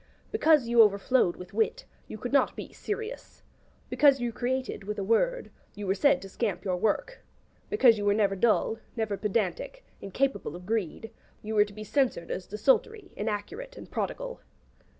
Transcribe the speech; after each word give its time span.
Because 0.31 0.67
you 0.67 0.81
overflowed 0.81 1.35
with 1.35 1.53
wit, 1.53 1.85
you 2.07 2.17
could 2.17 2.33
not 2.33 2.55
be 2.55 2.73
'serious;' 2.73 3.43
Because 3.87 4.19
you 4.19 4.33
created 4.33 4.83
with 4.85 4.97
a 4.97 5.03
word, 5.03 5.51
you 5.75 5.85
were 5.85 5.93
said 5.93 6.23
to 6.23 6.27
scamp 6.27 6.63
your 6.63 6.75
work; 6.75 7.23
because 7.69 7.99
you 7.99 8.05
were 8.05 8.15
never 8.15 8.35
dull, 8.35 8.79
never 8.95 9.15
pedantic, 9.15 9.85
incapable 10.01 10.55
of 10.55 10.65
greed, 10.65 11.11
you 11.43 11.53
were 11.53 11.65
to 11.65 11.73
be 11.73 11.83
censured 11.83 12.31
as 12.31 12.47
desultory, 12.47 13.11
inaccurate, 13.15 13.77
and 13.77 13.91
prodigal. 13.91 14.41